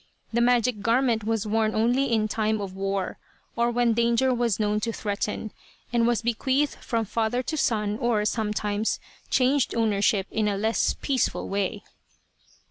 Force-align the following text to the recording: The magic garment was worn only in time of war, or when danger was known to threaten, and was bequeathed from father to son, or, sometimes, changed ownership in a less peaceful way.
The 0.33 0.41
magic 0.41 0.81
garment 0.81 1.25
was 1.25 1.45
worn 1.45 1.75
only 1.75 2.11
in 2.11 2.27
time 2.27 2.59
of 2.59 2.73
war, 2.75 3.19
or 3.55 3.69
when 3.69 3.93
danger 3.93 4.33
was 4.33 4.59
known 4.59 4.79
to 4.79 4.91
threaten, 4.91 5.51
and 5.93 6.07
was 6.07 6.23
bequeathed 6.23 6.77
from 6.83 7.05
father 7.05 7.43
to 7.43 7.55
son, 7.55 7.99
or, 7.99 8.25
sometimes, 8.25 8.99
changed 9.29 9.75
ownership 9.75 10.25
in 10.31 10.47
a 10.47 10.57
less 10.57 10.95
peaceful 11.03 11.47
way. 11.47 11.83